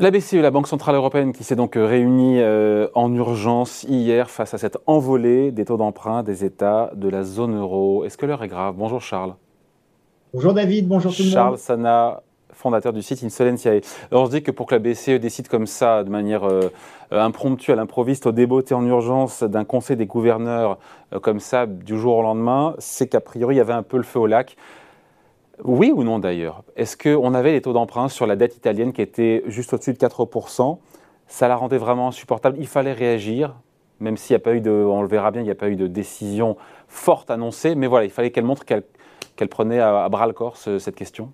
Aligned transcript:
La 0.00 0.10
BCE, 0.10 0.36
la 0.36 0.50
Banque 0.50 0.66
Centrale 0.66 0.94
Européenne, 0.94 1.34
qui 1.34 1.44
s'est 1.44 1.56
donc 1.56 1.76
euh, 1.76 1.84
réunie 1.84 2.40
euh, 2.40 2.88
en 2.94 3.12
urgence 3.12 3.82
hier 3.82 4.30
face 4.30 4.54
à 4.54 4.56
cette 4.56 4.78
envolée 4.86 5.52
des 5.52 5.66
taux 5.66 5.76
d'emprunt 5.76 6.22
des 6.22 6.42
États 6.42 6.90
de 6.94 7.06
la 7.10 7.22
zone 7.22 7.54
euro. 7.54 8.06
Est-ce 8.06 8.16
que 8.16 8.24
l'heure 8.24 8.42
est 8.42 8.48
grave? 8.48 8.76
Bonjour 8.78 9.02
Charles. 9.02 9.34
Bonjour 10.32 10.54
David, 10.54 10.88
bonjour 10.88 11.14
tout 11.14 11.18
le 11.18 11.24
monde. 11.26 11.34
Charles 11.34 11.58
Sana, 11.58 12.22
fondateur 12.50 12.94
du 12.94 13.02
site 13.02 13.22
Insolentiae. 13.22 13.82
Alors 14.10 14.22
on 14.22 14.26
se 14.26 14.30
dit 14.30 14.42
que 14.42 14.50
pour 14.50 14.64
que 14.64 14.74
la 14.74 14.78
BCE 14.78 15.20
décide 15.20 15.48
comme 15.48 15.66
ça, 15.66 16.02
de 16.02 16.08
manière 16.08 16.44
euh, 16.44 16.70
impromptue, 17.10 17.70
à 17.70 17.74
l'improviste, 17.76 18.24
au 18.24 18.32
débeauté 18.32 18.72
en 18.72 18.86
urgence 18.86 19.42
d'un 19.42 19.66
conseil 19.66 19.98
des 19.98 20.06
gouverneurs 20.06 20.78
comme 21.20 21.40
ça, 21.40 21.66
du 21.66 21.98
jour 21.98 22.16
au 22.16 22.22
lendemain, 22.22 22.74
c'est 22.78 23.06
qu'a 23.06 23.20
priori 23.20 23.56
il 23.56 23.58
y 23.58 23.60
avait 23.60 23.74
un 23.74 23.82
peu 23.82 23.98
le 23.98 24.04
feu 24.04 24.20
au 24.20 24.26
lac. 24.26 24.56
Oui 25.64 25.92
ou 25.94 26.04
non 26.04 26.18
d'ailleurs? 26.18 26.62
Est-ce 26.76 26.96
qu'on 26.96 27.34
avait 27.34 27.52
les 27.52 27.60
taux 27.60 27.72
d'emprunt 27.72 28.08
sur 28.08 28.26
la 28.26 28.36
dette 28.36 28.56
italienne 28.56 28.92
qui 28.92 29.02
étaient 29.02 29.42
juste 29.46 29.72
au-dessus 29.72 29.92
de 29.92 29.98
4% 29.98 30.78
Ça 31.26 31.48
la 31.48 31.56
rendait 31.56 31.78
vraiment 31.78 32.08
insupportable. 32.08 32.56
Il 32.58 32.66
fallait 32.66 32.92
réagir, 32.92 33.54
même 34.00 34.16
s'il 34.16 34.34
n'y 34.34 34.42
a 34.42 34.44
pas 34.44 34.54
eu 34.54 34.60
de, 34.60 34.70
on 34.70 35.02
le 35.02 35.08
verra 35.08 35.30
bien, 35.30 35.42
il 35.42 35.44
n'y 35.44 35.50
a 35.50 35.56
pas 35.56 35.68
eu 35.68 35.76
de 35.76 35.86
décision 35.86 36.56
forte 36.88 37.30
annoncée. 37.30 37.74
Mais 37.74 37.86
voilà, 37.86 38.04
il 38.04 38.10
fallait 38.10 38.30
qu'elle 38.30 38.44
montre 38.44 38.64
qu'elle 38.64 39.48
prenait 39.48 39.80
à, 39.80 40.08
bras 40.08 40.26
le 40.26 40.32
corps 40.32 40.56
cette 40.56 40.96
question. 40.96 41.32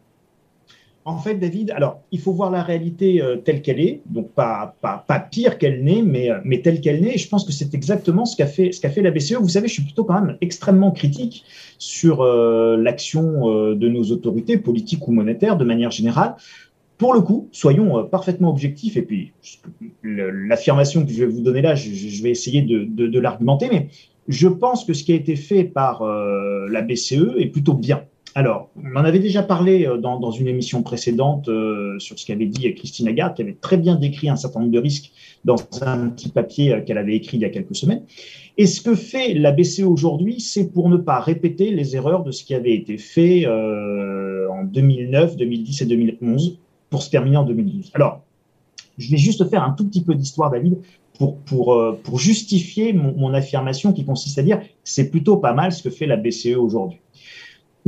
En 1.09 1.19
fait, 1.19 1.37
David, 1.37 1.71
alors 1.71 2.03
il 2.11 2.19
faut 2.19 2.33
voir 2.33 2.51
la 2.51 2.65
réalité 2.65 3.23
euh, 3.23 3.37
telle 3.37 3.63
qu'elle 3.63 3.79
est, 3.79 4.03
donc 4.07 4.33
pas, 4.33 4.75
pas, 4.81 5.05
pas 5.07 5.21
pire 5.21 5.57
qu'elle 5.57 5.85
n'est, 5.85 6.03
mais, 6.03 6.33
euh, 6.33 6.39
mais 6.45 6.63
telle 6.63 6.81
qu'elle 6.81 7.01
n'est. 7.01 7.17
Je 7.17 7.29
pense 7.29 7.45
que 7.45 7.53
c'est 7.53 7.75
exactement 7.75 8.25
ce 8.25 8.37
qu'a 8.37 8.49
fait, 8.49 8.73
ce 8.73 8.85
fait 8.89 9.03
la 9.03 9.13
BCE. 9.13 9.35
Vous 9.35 9.51
savez, 9.51 9.69
je 9.69 9.75
suis 9.75 9.85
plutôt 9.85 10.03
quand 10.03 10.21
même 10.21 10.37
extrêmement 10.41 10.91
critique 10.91 11.45
sur 11.79 12.23
euh, 12.23 12.77
l'action 12.77 13.47
de 13.77 13.89
nos 13.89 14.03
autorités 14.11 14.59
politiques 14.59 15.07
ou 15.07 15.13
monétaires 15.13 15.57
de 15.57 15.65
manière 15.65 15.93
générale. 15.93 16.35
Pour 16.99 17.15
le 17.15 17.21
coup, 17.21 17.49
soyons 17.53 18.05
parfaitement 18.07 18.51
objectifs, 18.51 18.97
et 18.97 19.03
puis 19.03 19.33
l'affirmation 20.03 21.07
que 21.07 21.13
je 21.13 21.21
vais 21.21 21.27
vous 21.27 21.41
donner 21.41 21.63
là, 21.63 21.77
je, 21.77 22.21
vais 22.21 22.31
essayer 22.31 22.63
de, 22.63 22.85
de 22.85 23.21
l'argumenter, 23.21 23.69
mais 23.71 23.89
je 24.27 24.49
pense 24.49 24.85
que 24.85 24.93
ce 24.93 25.05
qui 25.05 25.13
a 25.13 25.15
été 25.15 25.37
fait 25.37 25.63
par 25.63 26.03
la 26.03 26.83
BCE 26.83 27.37
est 27.39 27.47
plutôt 27.47 27.75
bien. 27.75 28.03
Alors, 28.37 28.69
on 28.77 28.95
en 28.97 29.05
avait 29.07 29.19
déjà 29.19 29.43
parlé 29.43 29.87
euh, 29.87 29.97
dans, 29.97 30.31
une 30.31 30.47
émission 30.47 30.83
précédente 30.83 31.49
euh, 31.49 31.99
sur 31.99 32.19
ce 32.19 32.27
qu'avait 32.27 32.45
dit 32.45 32.75
Christine 32.75 33.07
Lagarde, 33.07 33.35
qui 33.35 33.41
avait 33.41 33.57
très 33.59 33.79
bien 33.79 33.95
décrit 33.95 34.29
un 34.29 34.37
certain 34.37 34.61
nombre 34.61 34.73
de 34.73 34.79
risques 34.79 35.11
dans 35.47 35.57
un 35.81 36.11
petit 36.11 36.29
papier 36.29 36.75
euh, 36.75 36.83
qu'elle 36.83 36.99
avait 36.99 37.17
écrit 37.17 37.39
il 37.39 37.41
y 37.41 37.47
a 37.47 37.49
quelques 37.49 37.75
semaines. 37.75 38.03
Et 38.59 38.67
ce 38.67 38.83
que 38.83 38.95
fait 38.95 39.33
la 39.33 39.53
BCE 39.53 39.85
aujourd'hui, 39.85 40.39
c'est 40.41 40.71
pour 40.71 40.91
ne 40.91 40.99
pas 40.99 41.19
répéter 41.19 41.71
les 41.71 41.97
erreurs 41.97 42.25
de 42.25 42.31
ce 42.31 42.45
qui 42.45 42.55
avait 42.55 42.75
été 42.75 42.99
fait 42.99 43.47
en 43.47 44.65
2009, 44.65 45.37
2010 45.39 45.81
et 45.81 45.87
2011 45.87 46.59
pour 46.91 47.03
se 47.03 47.09
terminer 47.09 47.39
en 47.39 47.45
2012. 47.45 47.93
Alors, 47.95 48.21
je 48.99 49.11
vais 49.11 49.17
juste 49.17 49.49
faire 49.49 49.63
un 49.63 49.73
tout 49.73 49.87
petit 49.87 50.03
peu 50.05 50.15
d'histoire, 50.15 50.51
David, 50.51 50.77
pour, 51.19 52.19
justifier 52.19 52.93
mon, 52.93 53.15
mon 53.17 53.33
affirmation 53.33 53.95
qui 53.95 54.05
consiste 54.05 54.39
à 54.39 54.43
dire 54.43 54.61
c'est 54.85 55.11
plutôt 55.11 55.39
pas 55.39 55.55
mal 55.55 55.73
ce 55.73 55.83
que 55.83 55.91
fait 55.91 56.07
la 56.07 56.17
BCE 56.17 56.57
aujourd'hui. 56.57 56.99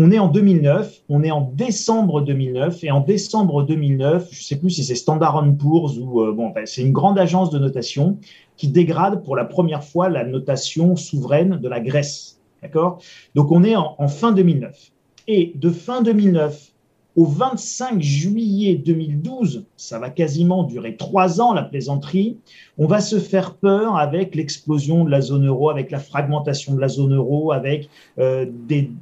On 0.01 0.13
est 0.13 0.21
en 0.21 0.29
2009, 0.29 1.03
on 1.09 1.25
est 1.25 1.33
en 1.33 1.41
décembre 1.41 2.21
2009, 2.23 2.85
et 2.85 2.93
en 2.93 3.01
décembre 3.01 3.65
2009, 3.65 4.29
je 4.31 4.39
ne 4.39 4.43
sais 4.43 4.57
plus 4.57 4.71
si 4.71 4.85
c'est 4.85 4.95
Standard 4.95 5.45
Poor's 5.59 5.99
ou 5.99 6.21
euh, 6.21 6.33
bon, 6.33 6.55
c'est 6.67 6.83
une 6.83 6.93
grande 6.93 7.19
agence 7.19 7.51
de 7.51 7.59
notation 7.59 8.17
qui 8.57 8.69
dégrade 8.69 9.25
pour 9.25 9.35
la 9.35 9.45
première 9.45 9.83
fois 9.83 10.09
la 10.09 10.25
notation 10.25 10.95
souveraine 10.95 11.57
de 11.57 11.69
la 11.69 11.81
Grèce. 11.81 12.41
D'accord? 12.63 13.01
Donc 13.35 13.51
on 13.51 13.65
est 13.65 13.75
en 13.75 14.07
fin 14.07 14.31
2009. 14.31 14.93
Et 15.27 15.53
de 15.57 15.69
fin 15.69 16.01
2009 16.01 16.73
au 17.19 17.25
25 17.25 18.01
juillet 18.01 18.77
2012, 18.77 19.67
ça 19.77 19.99
va 19.99 20.09
quasiment 20.09 20.63
durer 20.63 20.95
trois 20.95 21.41
ans 21.41 21.53
la 21.53 21.65
plaisanterie, 21.65 22.39
on 22.79 22.87
va 22.87 23.01
se 23.01 23.19
faire 23.19 23.57
peur 23.57 23.97
avec 23.97 24.37
l'explosion 24.37 25.03
de 25.03 25.11
la 25.11 25.21
zone 25.21 25.45
euro, 25.45 25.69
avec 25.69 25.91
la 25.91 25.99
fragmentation 25.99 26.77
de 26.77 26.81
la 26.81 26.87
zone 26.87 27.17
euro, 27.17 27.51
avec 27.51 27.91
euh, 28.21 28.47
des, 28.49 28.93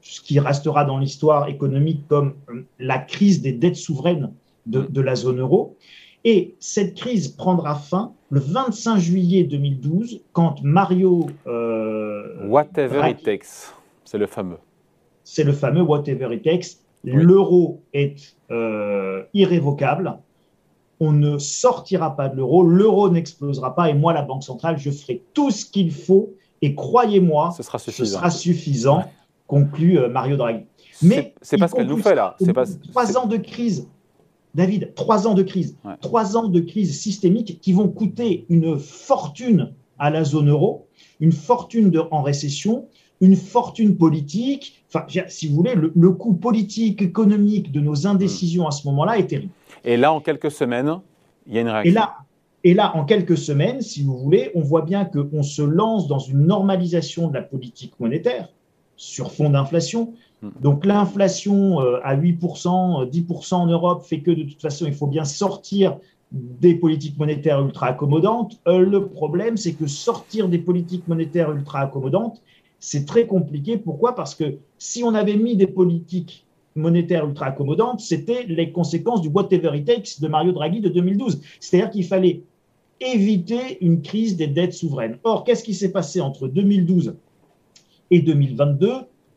ce 0.00 0.22
qui 0.22 0.40
restera 0.40 0.86
dans 0.86 0.96
l'histoire 0.96 1.50
économique 1.50 2.08
comme 2.08 2.36
euh, 2.48 2.62
la 2.78 2.98
crise 2.98 3.42
des 3.42 3.52
dettes 3.52 3.76
souveraines 3.76 4.32
de, 4.64 5.00
la 5.02 5.14
zone 5.14 5.38
euro. 5.38 5.76
Et 6.24 6.54
cette 6.58 6.94
crise 6.94 7.28
prendra 7.28 7.74
fin 7.74 8.14
le 8.30 8.40
25 8.40 8.96
juillet 8.96 9.44
2012 9.44 10.22
quand 10.32 10.62
Mario... 10.62 11.26
Euh, 11.46 12.48
whatever 12.48 13.10
it 13.10 13.22
takes, 13.22 13.74
c'est 14.06 14.16
le 14.16 14.26
fameux. 14.26 14.56
C'est 15.22 15.44
le 15.44 15.52
fameux 15.52 15.82
whatever 15.82 16.34
it 16.34 16.42
takes 16.42 16.85
L'euro 17.14 17.82
est 17.92 18.36
euh, 18.50 19.22
irrévocable. 19.32 20.18
On 20.98 21.12
ne 21.12 21.38
sortira 21.38 22.16
pas 22.16 22.28
de 22.28 22.36
l'euro. 22.36 22.64
L'euro 22.64 23.08
n'explosera 23.10 23.74
pas. 23.74 23.90
Et 23.90 23.94
moi, 23.94 24.12
la 24.12 24.22
Banque 24.22 24.42
centrale, 24.42 24.78
je 24.78 24.90
ferai 24.90 25.22
tout 25.34 25.50
ce 25.50 25.64
qu'il 25.64 25.92
faut. 25.92 26.34
Et 26.62 26.74
croyez-moi, 26.74 27.52
ce 27.56 27.62
sera 27.62 28.30
suffisant, 28.30 29.04
conclut 29.46 29.98
euh, 29.98 30.08
Mario 30.08 30.36
Draghi. 30.36 30.64
Mais 31.02 31.34
c'est 31.42 31.58
pas 31.58 31.68
ce 31.68 31.74
qu'elle 31.74 31.86
nous 31.86 31.98
fait 31.98 32.14
là. 32.14 32.34
C'est 32.40 32.52
pas 32.52 32.64
trois 32.90 33.18
ans 33.18 33.26
de 33.26 33.36
crise. 33.36 33.88
David, 34.54 34.94
trois 34.94 35.26
ans 35.26 35.34
de 35.34 35.42
crise, 35.42 35.76
trois 36.00 36.34
ans 36.34 36.48
de 36.48 36.60
crise 36.60 36.98
systémique 36.98 37.60
qui 37.60 37.74
vont 37.74 37.88
coûter 37.88 38.46
une 38.48 38.78
fortune 38.78 39.74
à 39.98 40.08
la 40.08 40.24
zone 40.24 40.48
euro, 40.48 40.88
une 41.20 41.32
fortune 41.32 41.90
de, 41.90 42.02
en 42.10 42.22
récession, 42.22 42.88
une 43.20 43.36
fortune 43.36 43.96
politique. 43.96 44.84
Enfin, 44.88 45.06
si 45.28 45.48
vous 45.48 45.56
voulez, 45.56 45.74
le, 45.74 46.10
coût 46.10 46.34
politique, 46.34 47.02
économique 47.02 47.72
de 47.72 47.80
nos 47.80 48.06
indécisions 48.06 48.66
à 48.66 48.70
ce 48.70 48.86
moment-là 48.88 49.18
est 49.18 49.26
terrible. 49.26 49.52
Et 49.84 49.96
là, 49.96 50.12
en 50.12 50.20
quelques 50.20 50.50
semaines, 50.50 51.00
il 51.46 51.54
y 51.54 51.58
a 51.58 51.60
une 51.60 51.68
réaction. 51.68 51.90
Et 51.90 51.94
là, 51.94 52.14
et 52.64 52.74
là, 52.74 52.96
en 52.96 53.04
quelques 53.04 53.38
semaines, 53.38 53.80
si 53.80 54.02
vous 54.02 54.18
voulez, 54.18 54.50
on 54.56 54.60
voit 54.60 54.82
bien 54.82 55.04
qu'on 55.04 55.44
se 55.44 55.62
lance 55.62 56.08
dans 56.08 56.18
une 56.18 56.46
normalisation 56.46 57.28
de 57.28 57.34
la 57.34 57.42
politique 57.42 57.92
monétaire 58.00 58.48
sur 58.96 59.30
fond 59.30 59.50
d'inflation. 59.50 60.14
Hmm. 60.42 60.50
Donc 60.60 60.84
l'inflation 60.84 61.80
euh, 61.80 62.00
à 62.02 62.16
8%, 62.16 63.08
10% 63.08 63.54
en 63.54 63.66
Europe 63.66 64.02
fait 64.04 64.20
que 64.20 64.32
de 64.32 64.42
toute 64.42 64.60
façon, 64.60 64.86
il 64.86 64.94
faut 64.94 65.06
bien 65.06 65.24
sortir 65.24 65.96
des 66.32 66.74
politiques 66.74 67.18
monétaires 67.18 67.62
ultra 67.64 67.86
accommodantes. 67.86 68.58
Euh, 68.66 68.80
le 68.80 69.06
problème, 69.06 69.56
c'est 69.56 69.74
que 69.74 69.86
sortir 69.86 70.48
des 70.48 70.58
politiques 70.58 71.06
monétaires 71.06 71.52
ultra 71.52 71.80
accommodantes, 71.80 72.42
c'est 72.78 73.06
très 73.06 73.26
compliqué. 73.26 73.78
Pourquoi? 73.78 74.14
Parce 74.14 74.34
que 74.34 74.58
si 74.78 75.02
on 75.04 75.14
avait 75.14 75.36
mis 75.36 75.56
des 75.56 75.66
politiques 75.66 76.46
monétaires 76.74 77.26
ultra 77.26 77.46
accommodantes, 77.46 78.00
c'était 78.00 78.44
les 78.48 78.70
conséquences 78.70 79.22
du 79.22 79.28
whatever 79.28 79.76
it 79.76 79.86
takes 79.86 80.20
de 80.20 80.28
Mario 80.28 80.52
Draghi 80.52 80.80
de 80.80 80.88
2012. 80.88 81.40
C'est-à-dire 81.60 81.90
qu'il 81.90 82.04
fallait 82.04 82.42
éviter 83.00 83.78
une 83.80 84.02
crise 84.02 84.36
des 84.36 84.46
dettes 84.46 84.74
souveraines. 84.74 85.18
Or, 85.24 85.44
qu'est-ce 85.44 85.64
qui 85.64 85.74
s'est 85.74 85.92
passé 85.92 86.20
entre 86.20 86.48
2012 86.48 87.16
et 88.10 88.20
2022 88.20 88.90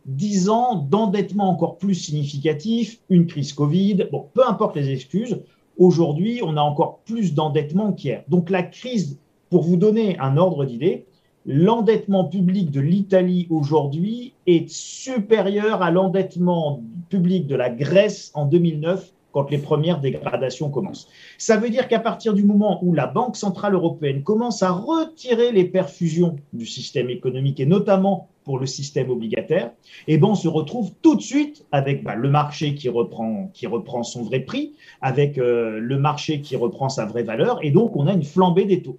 Dix 0.06 0.50
ans 0.50 0.76
d'endettement 0.76 1.50
encore 1.50 1.78
plus 1.78 1.94
significatif, 1.94 3.00
une 3.10 3.28
crise 3.28 3.54
Covid, 3.54 4.08
bon, 4.12 4.26
peu 4.34 4.48
importe 4.48 4.76
les 4.76 4.90
excuses, 4.90 5.40
aujourd'hui, 5.78 6.40
on 6.42 6.58
a 6.58 6.62
encore 6.62 7.00
plus 7.06 7.34
d'endettement 7.34 7.94
qu'hier. 7.94 8.24
Donc 8.28 8.50
la 8.50 8.64
crise, 8.64 9.20
pour 9.50 9.62
vous 9.64 9.76
donner 9.76 10.18
un 10.20 10.38
ordre 10.38 10.66
d'idée, 10.66 11.06
l'endettement 11.46 12.26
public 12.26 12.72
de 12.72 12.82
l'Italie 12.82 13.48
aujourd'hui 13.50 14.34
est 14.46 14.70
supérieur 14.70 15.82
à 15.82 15.92
l'endettement 15.92 16.82
public 17.10 17.48
de 17.48 17.56
la 17.56 17.70
Grèce 17.70 18.32
en 18.34 18.46
2009 18.46 19.14
quand 19.32 19.52
les 19.52 19.60
premières 19.60 20.00
dégradations 20.00 20.70
commencent. 20.70 21.08
Ça 21.38 21.58
veut 21.58 21.70
dire 21.70 21.88
qu'à 21.88 22.00
partir 22.00 22.34
du 22.34 22.44
moment 22.44 22.84
où 22.84 22.94
la 22.94 23.08
Banque 23.08 23.36
centrale 23.36 23.76
européenne 23.76 24.24
commence 24.24 24.64
à 24.64 24.72
retirer 24.72 25.52
les 25.52 25.66
perfusions 25.66 26.36
du 26.54 26.66
système 26.66 27.10
économique 27.10 27.60
et 27.60 27.66
notamment 27.66 28.28
pour 28.44 28.58
le 28.58 28.66
système 28.66 29.12
obligataire, 29.12 29.72
eh 30.08 30.18
ben 30.18 30.30
on 30.30 30.36
se 30.36 30.48
retrouve 30.48 30.92
tout 31.04 31.16
de 31.16 31.22
suite 31.22 31.68
avec 31.72 32.04
bah, 32.04 32.16
le 32.16 32.30
marché 32.30 32.74
qui 32.74 32.90
reprend, 32.90 34.04
son 34.04 34.24
vrai 34.24 34.40
prix, 34.40 34.74
avec 35.02 35.38
euh, 35.38 35.80
le 35.80 36.00
marché 36.00 36.42
qui 36.42 36.56
reprend 36.56 36.90
sa 36.90 37.06
vraie 37.06 37.22
valeur, 37.22 37.60
et 37.64 37.70
donc 37.70 37.96
on 37.96 38.08
a 38.08 38.14
une 38.14 38.24
flambée 38.24 38.66
des 38.66 38.82
taux. 38.82 38.98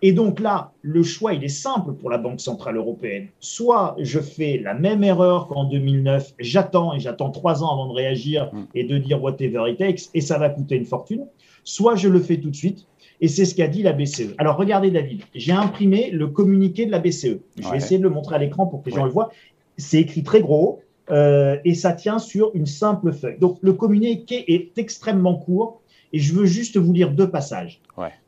Et 0.00 0.12
donc 0.12 0.38
là, 0.38 0.72
le 0.82 1.02
choix, 1.02 1.34
il 1.34 1.42
est 1.42 1.48
simple 1.48 1.92
pour 1.92 2.10
la 2.10 2.18
Banque 2.18 2.40
Centrale 2.40 2.76
Européenne. 2.76 3.28
Soit 3.40 3.96
je 3.98 4.20
fais 4.20 4.60
la 4.62 4.74
même 4.74 5.02
erreur 5.02 5.48
qu'en 5.48 5.64
2009, 5.64 6.34
j'attends 6.38 6.94
et 6.94 7.00
j'attends 7.00 7.30
trois 7.30 7.64
ans 7.64 7.72
avant 7.72 7.88
de 7.88 7.94
réagir 7.94 8.50
mm. 8.52 8.64
et 8.74 8.84
de 8.84 8.98
dire 8.98 9.22
whatever 9.22 9.70
it 9.70 9.78
takes, 9.78 10.10
et 10.14 10.20
ça 10.20 10.38
va 10.38 10.50
coûter 10.50 10.76
une 10.76 10.84
fortune. 10.84 11.26
Soit 11.64 11.96
je 11.96 12.08
le 12.08 12.20
fais 12.20 12.38
tout 12.38 12.50
de 12.50 12.56
suite, 12.56 12.86
et 13.20 13.28
c'est 13.28 13.44
ce 13.44 13.54
qu'a 13.54 13.66
dit 13.66 13.82
la 13.82 13.92
BCE. 13.92 14.34
Alors 14.38 14.56
regardez 14.56 14.90
David, 14.90 15.22
j'ai 15.34 15.52
imprimé 15.52 16.10
le 16.10 16.28
communiqué 16.28 16.86
de 16.86 16.92
la 16.92 17.00
BCE. 17.00 17.40
Je 17.58 17.68
vais 17.68 17.76
essayer 17.76 17.98
de 17.98 18.04
le 18.04 18.10
montrer 18.10 18.36
à 18.36 18.38
l'écran 18.38 18.66
pour 18.66 18.82
que 18.82 18.90
les 18.90 18.96
gens 18.96 19.04
le 19.04 19.10
voient. 19.10 19.30
C'est 19.76 20.00
écrit 20.00 20.22
très 20.22 20.40
gros 20.40 20.80
euh, 21.10 21.56
et 21.64 21.74
ça 21.74 21.92
tient 21.92 22.18
sur 22.18 22.50
une 22.54 22.66
simple 22.66 23.12
feuille. 23.12 23.38
Donc 23.38 23.58
le 23.60 23.72
communiqué 23.72 24.52
est 24.54 24.78
extrêmement 24.78 25.34
court 25.34 25.77
et 26.12 26.18
je 26.18 26.34
veux 26.34 26.46
juste 26.46 26.76
vous 26.76 26.92
lire 26.92 27.10
deux 27.12 27.30
passages. 27.30 27.80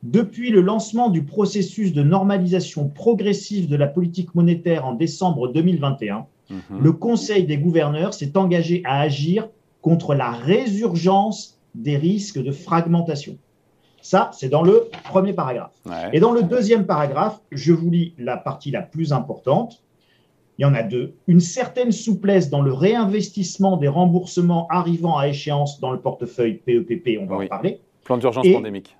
Depuis 0.02 0.50
le 0.50 0.60
lancement 0.60 1.08
du 1.08 1.22
processus 1.22 1.92
de 1.92 2.02
normalisation 2.02 2.88
progressive 2.88 3.68
de 3.68 3.76
la 3.76 3.86
politique 3.86 4.34
monétaire 4.34 4.84
en 4.84 4.94
décembre 4.94 5.48
2021, 5.48 6.26
mhm. 6.50 6.60
le 6.80 6.92
Conseil 6.92 7.44
des 7.44 7.56
gouverneurs 7.56 8.12
s'est 8.12 8.36
engagé 8.36 8.82
à 8.84 9.00
agir 9.00 9.48
contre 9.80 10.14
la 10.14 10.30
résurgence 10.30 11.58
des 11.74 11.96
risques 11.96 12.42
de 12.42 12.50
fragmentation. 12.50 13.38
Ça, 14.02 14.30
c'est 14.32 14.48
dans 14.48 14.62
le 14.62 14.88
premier 15.04 15.32
paragraphe. 15.32 15.72
Et 16.12 16.20
dans 16.20 16.32
le 16.32 16.42
deuxième 16.42 16.86
paragraphe, 16.86 17.40
je 17.52 17.72
vous 17.72 17.90
lis 17.90 18.14
la 18.18 18.36
partie 18.36 18.70
la 18.70 18.82
plus 18.82 19.12
importante. 19.12 19.82
Il 20.60 20.64
y 20.64 20.66
en 20.66 20.74
a 20.74 20.82
deux. 20.82 21.14
Une 21.26 21.40
certaine 21.40 21.90
souplesse 21.90 22.50
dans 22.50 22.60
le 22.60 22.74
réinvestissement 22.74 23.78
des 23.78 23.88
remboursements 23.88 24.66
arrivant 24.68 25.16
à 25.16 25.26
échéance 25.26 25.80
dans 25.80 25.90
le 25.90 25.98
portefeuille 25.98 26.60
PEPP, 26.66 27.18
on 27.18 27.24
va 27.24 27.36
en 27.36 27.46
parler. 27.46 27.80
Plan 28.04 28.18
d'urgence 28.18 28.46
pandémique. 28.46 28.94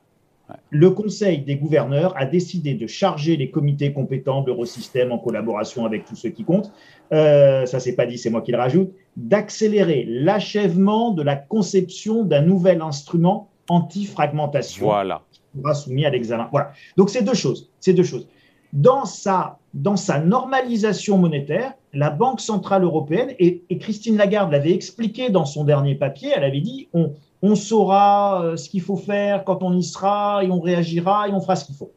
Le 0.70 0.90
Conseil 0.90 1.42
des 1.42 1.56
gouverneurs 1.56 2.14
a 2.16 2.24
décidé 2.24 2.72
de 2.72 2.86
charger 2.86 3.36
les 3.36 3.50
comités 3.50 3.92
compétents 3.92 4.40
d'Eurosystème 4.40 5.12
en 5.12 5.18
collaboration 5.18 5.84
avec 5.84 6.06
tous 6.06 6.16
ceux 6.16 6.30
qui 6.30 6.44
comptent, 6.44 6.72
euh, 7.12 7.66
ça 7.66 7.78
c'est 7.78 7.94
pas 7.94 8.06
dit, 8.06 8.16
c'est 8.16 8.30
moi 8.30 8.40
qui 8.40 8.52
le 8.52 8.58
rajoute, 8.58 8.90
d'accélérer 9.16 10.06
l'achèvement 10.08 11.10
de 11.10 11.22
la 11.22 11.36
conception 11.36 12.24
d'un 12.24 12.40
nouvel 12.40 12.80
instrument 12.80 13.50
anti-fragmentation 13.68 14.86
voilà. 14.86 15.22
qui 15.30 15.42
sera 15.60 15.74
soumis 15.74 16.06
à 16.06 16.10
l'examen. 16.10 16.48
Voilà. 16.50 16.72
Donc 16.96 17.10
c'est 17.10 17.22
deux 17.22 17.34
choses. 17.34 17.70
C'est 17.80 17.92
deux 17.92 18.02
choses. 18.02 18.26
Dans 18.72 19.04
sa, 19.04 19.58
dans 19.74 19.96
sa 19.96 20.20
normalisation 20.20 21.18
monétaire, 21.18 21.74
la 21.92 22.10
Banque 22.10 22.40
centrale 22.40 22.84
européenne 22.84 23.34
et, 23.38 23.62
et 23.68 23.78
Christine 23.78 24.16
Lagarde 24.16 24.52
l'avait 24.52 24.72
expliqué 24.72 25.30
dans 25.30 25.44
son 25.44 25.64
dernier 25.64 25.96
papier. 25.96 26.30
Elle 26.34 26.44
avait 26.44 26.60
dit 26.60 26.88
on, 26.92 27.12
on 27.42 27.54
saura 27.54 28.44
euh, 28.44 28.56
ce 28.56 28.68
qu'il 28.68 28.82
faut 28.82 28.96
faire 28.96 29.44
quand 29.44 29.62
on 29.62 29.76
y 29.76 29.82
sera 29.82 30.44
et 30.44 30.50
on 30.50 30.60
réagira 30.60 31.28
et 31.28 31.32
on 31.32 31.40
fera 31.40 31.56
ce 31.56 31.64
qu'il 31.64 31.74
faut. 31.74 31.92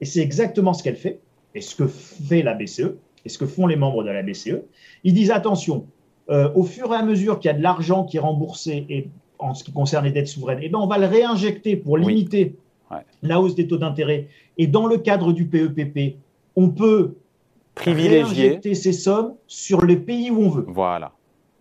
Et 0.00 0.04
c'est 0.04 0.20
exactement 0.20 0.74
ce 0.74 0.82
qu'elle 0.82 0.96
fait 0.96 1.20
et 1.54 1.60
ce 1.60 1.74
que 1.74 1.86
fait 1.86 2.42
la 2.42 2.54
BCE 2.54 2.96
et 3.24 3.28
ce 3.28 3.38
que 3.38 3.46
font 3.46 3.66
les 3.66 3.76
membres 3.76 4.04
de 4.04 4.10
la 4.10 4.22
BCE. 4.22 4.62
Ils 5.04 5.14
disent 5.14 5.30
attention, 5.30 5.86
euh, 6.30 6.50
au 6.54 6.64
fur 6.64 6.92
et 6.92 6.96
à 6.96 7.02
mesure 7.02 7.38
qu'il 7.38 7.48
y 7.50 7.54
a 7.54 7.56
de 7.56 7.62
l'argent 7.62 8.04
qui 8.04 8.16
est 8.16 8.20
remboursé 8.20 8.86
et 8.88 9.08
en 9.38 9.54
ce 9.54 9.64
qui 9.64 9.72
concerne 9.72 10.04
les 10.04 10.10
dettes 10.10 10.28
souveraines, 10.28 10.58
eh 10.62 10.68
ben 10.68 10.78
on 10.78 10.86
va 10.86 10.98
le 10.98 11.06
réinjecter 11.06 11.76
pour 11.76 11.96
limiter 11.96 12.56
la 13.22 13.40
hausse 13.40 13.54
des 13.54 13.66
taux 13.66 13.78
d'intérêt. 13.78 14.28
Et 14.56 14.66
dans 14.66 14.86
le 14.86 14.98
cadre 14.98 15.32
du 15.32 15.46
PEPP, 15.46 16.16
on 16.56 16.70
peut 16.70 17.14
privilégier 17.74 18.60
ces 18.74 18.92
sommes 18.92 19.34
sur 19.46 19.84
les 19.84 19.96
pays 19.96 20.30
où 20.30 20.40
on 20.40 20.48
veut. 20.48 20.64
Voilà. 20.66 21.12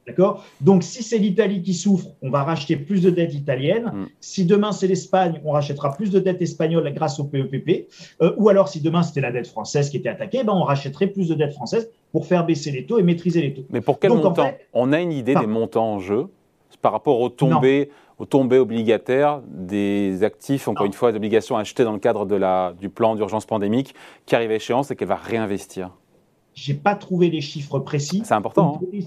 D'accord? 0.08 0.46
Donc, 0.62 0.84
si 0.84 1.04
c'est 1.04 1.18
l'Italie 1.18 1.62
qui 1.62 1.74
souffre, 1.74 2.08
on 2.22 2.30
va 2.30 2.44
racheter 2.44 2.78
plus 2.78 3.02
de 3.02 3.10
dettes 3.10 3.34
italiennes. 3.34 3.92
Mm. 3.94 4.06
Si 4.22 4.46
demain 4.46 4.72
c'est 4.72 4.88
l'Espagne, 4.88 5.42
on 5.44 5.52
rachètera 5.52 5.94
plus 5.94 6.12
de 6.12 6.20
dettes 6.20 6.42
espagnoles 6.42 6.92
grâce 6.94 7.20
au 7.20 7.26
PEPP. 7.26 7.90
Euh, 8.22 8.34
ou 8.38 8.48
alors, 8.48 8.70
si 8.70 8.80
demain 8.80 9.04
c'était 9.04 9.20
la 9.20 9.34
dette 9.34 9.48
française 9.48 9.90
qui 9.90 9.98
était 9.98 10.08
attaquée, 10.08 10.46
ben, 10.46 10.54
on 10.54 10.64
rachèterait 10.64 11.08
plus 11.08 11.28
de 11.28 11.36
dettes 11.36 11.54
françaises 11.54 11.90
pour 12.14 12.26
faire 12.26 12.46
baisser 12.46 12.72
les 12.72 12.86
taux 12.86 13.00
et 13.00 13.04
maîtriser 13.04 13.42
les 13.42 13.54
taux. 13.54 13.66
Mais 13.70 13.82
pour 13.82 14.00
quel 14.00 14.14
montant? 14.14 14.50
On 14.74 14.94
a 14.94 15.02
une 15.02 15.12
idée 15.12 15.36
des 15.36 15.46
montants 15.46 15.96
en 15.96 16.00
jeu 16.00 16.28
par 16.82 16.94
rapport 16.94 17.20
aux 17.20 17.30
tombées, 17.30 17.90
aux 18.18 18.26
tombées 18.26 18.58
obligataires 18.58 19.42
des 19.48 20.24
actifs, 20.24 20.68
encore 20.68 20.86
une 20.86 20.94
fois, 20.94 21.12
des 21.12 21.18
obligations 21.18 21.58
achetées 21.58 21.84
dans 21.84 21.94
le 21.94 22.00
cadre 22.00 22.26
de 22.26 22.36
la, 22.36 22.74
du 22.80 22.90
plan 22.90 23.16
d'urgence 23.16 23.46
pandémique 23.46 23.94
qui 24.26 24.36
arrive 24.36 24.52
à 24.52 24.56
échéance 24.56 24.92
et 24.92 24.96
qu'elle 24.96 25.08
va 25.08 25.16
réinvestir 25.16 25.92
Je 26.56 26.72
n'ai 26.72 26.78
pas 26.78 26.96
trouvé 26.96 27.30
les 27.30 27.42
chiffres 27.42 27.80
précis. 27.80 28.22
C'est 28.26 28.34
important. 28.34 28.82
Hein 28.82 29.00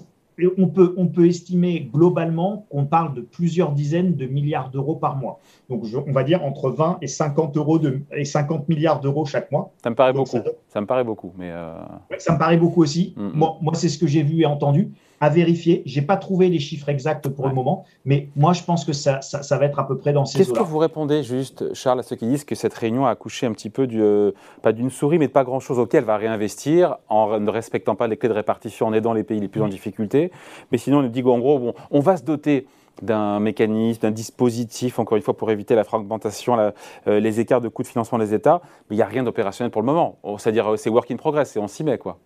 on 0.59 0.69
peut, 0.69 0.95
on 0.97 1.07
peut 1.07 1.27
estimer 1.27 1.89
globalement 1.93 2.67
qu'on 2.71 2.87
parle 2.87 3.15
de 3.15 3.21
plusieurs 3.21 3.73
dizaines 3.73 4.15
de 4.15 4.27
milliards 4.27 4.71
d'euros 4.71 4.97
par 4.97 5.17
mois. 5.17 5.41
Donc, 5.69 5.85
on 6.07 6.13
va 6.13 6.25
dire 6.25 6.45
entre 6.45 6.71
20 6.71 6.99
et 7.03 7.07
50, 7.07 7.57
euros 7.57 7.79
de, 7.79 8.01
et 8.13 8.25
50 8.25 8.69
milliards 8.69 9.01
d'euros 9.01 9.25
chaque 9.25 9.51
mois. 9.51 9.73
Ça 9.83 9.91
me 9.91 9.95
paraît 9.95 10.13
beaucoup. 10.13 10.39
Ça, 10.69 10.81
me 10.81 10.87
paraît 10.87 11.05
beaucoup. 11.05 11.33
Mais 11.37 11.51
euh, 11.51 11.75
ça 12.19 12.35
me 12.35 12.39
paraît 12.39 12.57
beaucoup 12.57 12.83
aussi. 12.83 13.15
Mm, 13.17 13.23
mm. 13.23 13.33
Moi, 13.35 13.59
moi 13.61 13.75
c'est 13.75 13.89
ce 13.89 13.99
que 13.99 14.07
j'ai 14.07 14.23
vu 14.23 14.41
et 14.41 14.47
entendu 14.47 14.93
à 15.21 15.29
vérifier. 15.29 15.83
Je 15.85 16.01
n'ai 16.01 16.07
pas 16.07 16.17
trouvé 16.17 16.49
les 16.49 16.59
chiffres 16.59 16.89
exacts 16.89 17.29
pour 17.29 17.47
le 17.47 17.55
moment, 17.55 17.85
mais 18.07 18.29
moi, 18.37 18.55
je 18.55 18.63
pense 18.63 18.85
que 18.85 18.93
ça, 18.93 19.21
ça, 19.21 19.59
va 19.59 19.67
être 19.67 19.79
à 19.79 19.87
peu 19.87 19.97
près 19.99 20.13
dans 20.13 20.25
ces 20.25 20.39
Qu'est-ce 20.39 20.53
que 20.53 20.63
vous 20.63 20.79
répondez 20.79 21.23
juste, 21.23 21.75
Charles, 21.75 22.01
à 22.01 22.03
ceux 22.03 22.17
qui 22.17 22.27
disent 22.27 22.45
que 22.45 22.55
cette 22.55 22.75
réunion 22.75 23.07
a 23.07 23.11
accouché 23.11 23.47
un 23.47 23.53
petit 23.53 23.69
peu, 23.71 23.87
du, 23.87 24.03
euh, 24.03 24.33
pas 24.63 24.73
d'une 24.73 24.91
souris, 24.91 25.19
mais 25.19 25.29
de 25.29 25.33
pas 25.33 25.45
grand-chose 25.45 25.79
auquel 25.79 26.01
elle 26.01 26.07
va 26.07 26.17
réinvestir 26.17 26.97
en 27.09 27.39
ne 27.39 27.51
respectant 27.51 27.95
pas 27.95 28.09
les 28.09 28.17
clés 28.17 28.31
de 28.31 28.35
répartition, 28.35 28.87
en 28.87 28.95
aidant 28.95 29.13
les 29.13 29.25
pays 29.25 29.41
les 29.41 29.49
plus 29.49 29.61
en 29.61 29.69
difficulté. 29.69 30.33
Mais 30.73 30.79
sinon, 30.79 30.99
on 30.99 31.03
nous 31.03 31.09
dit 31.09 31.23
qu'en 31.23 31.39
gros, 31.39 31.59
bon, 31.59 31.75
on 31.91 32.01
va 32.01 32.17
se 32.17 32.23
doter 32.23 32.67
d'un 33.03 33.41
mécanisme, 33.41 34.01
d'un 34.01 34.11
dispositif, 34.11 34.99
encore 34.99 35.17
une 35.17 35.23
fois, 35.23 35.37
pour 35.37 35.51
éviter 35.51 35.75
la 35.75 35.85
fragmentation, 35.85 36.59
euh, 36.59 37.21
les 37.21 37.41
écarts 37.41 37.61
de 37.61 37.69
coûts 37.69 37.83
de 37.83 37.89
financement 37.89 38.19
des 38.19 38.33
États, 38.35 38.61
mais 38.89 38.97
il 38.97 38.99
n'y 38.99 39.03
a 39.03 39.07
rien 39.07 39.23
d'opérationnel 39.23 39.71
pour 39.71 39.83
le 39.83 39.87
moment. 39.87 40.19
C'est-à-dire, 40.39 40.73
euh, 40.73 40.77
c'est 40.77 40.91
work 40.91 41.11
in 41.11 41.17
progress 41.17 41.57
et 41.57 41.59
on 41.59 41.69
s'y 41.69 41.85
met, 41.85 41.99
quoi. 41.99 42.19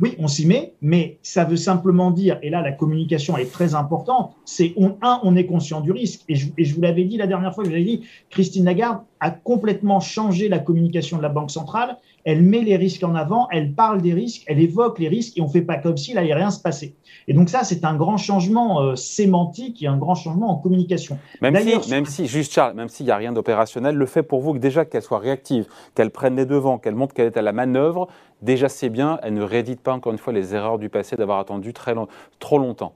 Oui, 0.00 0.14
on 0.18 0.28
s'y 0.28 0.46
met, 0.46 0.74
mais 0.80 1.18
ça 1.22 1.44
veut 1.44 1.56
simplement 1.56 2.10
dire, 2.10 2.38
et 2.42 2.50
là 2.50 2.62
la 2.62 2.72
communication 2.72 3.36
est 3.36 3.52
très 3.52 3.74
importante, 3.74 4.32
c'est 4.44 4.72
on, 4.76 4.96
un, 5.02 5.20
on 5.22 5.36
est 5.36 5.46
conscient 5.46 5.80
du 5.80 5.92
risque. 5.92 6.22
Et 6.28 6.36
je, 6.36 6.48
et 6.56 6.64
je 6.64 6.74
vous 6.74 6.80
l'avais 6.80 7.04
dit 7.04 7.16
la 7.16 7.26
dernière 7.26 7.54
fois, 7.54 7.64
je 7.64 7.68
vous 7.68 7.74
avais 7.74 7.84
dit, 7.84 8.04
Christine 8.30 8.64
Lagarde 8.64 9.00
a 9.20 9.30
complètement 9.30 10.00
changé 10.00 10.48
la 10.48 10.58
communication 10.58 11.18
de 11.18 11.22
la 11.22 11.28
Banque 11.28 11.50
centrale. 11.50 11.98
Elle 12.24 12.42
met 12.42 12.60
les 12.60 12.76
risques 12.76 13.02
en 13.02 13.14
avant, 13.14 13.48
elle 13.50 13.72
parle 13.72 14.02
des 14.02 14.12
risques, 14.12 14.42
elle 14.46 14.60
évoque 14.60 14.98
les 14.98 15.08
risques 15.08 15.38
et 15.38 15.40
on 15.40 15.46
ne 15.46 15.50
fait 15.50 15.62
pas 15.62 15.76
comme 15.76 15.96
s'il 15.96 16.16
n'allait 16.16 16.34
rien 16.34 16.50
se 16.50 16.60
passer. 16.60 16.94
Et 17.28 17.32
donc 17.32 17.48
ça, 17.48 17.64
c'est 17.64 17.84
un 17.84 17.94
grand 17.94 18.18
changement 18.18 18.82
euh, 18.82 18.96
sémantique 18.96 19.82
et 19.82 19.86
un 19.86 19.96
grand 19.96 20.14
changement 20.14 20.50
en 20.50 20.56
communication. 20.56 21.18
Même 21.40 21.56
si, 21.56 21.90
même 21.90 22.06
si, 22.06 22.26
juste 22.26 22.52
Charles, 22.52 22.74
même 22.74 22.88
s'il 22.88 23.06
n'y 23.06 23.12
a 23.12 23.16
rien 23.16 23.32
d'opérationnel, 23.32 23.94
le 23.94 24.06
fait 24.06 24.22
pour 24.22 24.40
vous 24.40 24.52
que 24.52 24.58
déjà 24.58 24.84
qu'elle 24.84 25.02
soit 25.02 25.18
réactive, 25.18 25.66
qu'elle 25.94 26.10
prenne 26.10 26.36
les 26.36 26.46
devants, 26.46 26.78
qu'elle 26.78 26.94
montre 26.94 27.14
qu'elle 27.14 27.26
est 27.26 27.36
à 27.36 27.42
la 27.42 27.52
manœuvre, 27.52 28.08
déjà 28.42 28.68
c'est 28.68 28.90
bien, 28.90 29.18
elle 29.22 29.34
ne 29.34 29.42
réédite 29.42 29.80
pas 29.80 29.92
encore 29.92 30.12
une 30.12 30.18
fois 30.18 30.32
les 30.32 30.54
erreurs 30.54 30.78
du 30.78 30.88
passé 30.88 31.16
d'avoir 31.16 31.38
attendu 31.38 31.72
très 31.72 31.94
trop 32.38 32.58
longtemps. 32.58 32.94